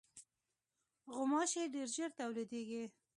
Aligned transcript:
غوماشې 1.13 1.63
ډېر 1.73 1.87
ژر 1.95 2.09
تولیدېږي. 2.19 2.83